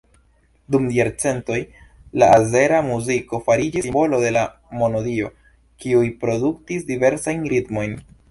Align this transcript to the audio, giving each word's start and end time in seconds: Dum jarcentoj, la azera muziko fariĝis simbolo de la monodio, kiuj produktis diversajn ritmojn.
Dum 0.75 0.85
jarcentoj, 0.93 1.57
la 2.21 2.29
azera 2.37 2.79
muziko 2.87 3.41
fariĝis 3.49 3.85
simbolo 3.87 4.21
de 4.25 4.33
la 4.39 4.45
monodio, 4.79 5.29
kiuj 5.83 6.03
produktis 6.25 6.89
diversajn 6.91 7.45
ritmojn. 7.55 7.95